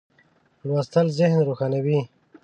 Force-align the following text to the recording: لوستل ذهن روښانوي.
لوستل 0.67 1.07
ذهن 1.19 1.39
روښانوي. 1.47 1.99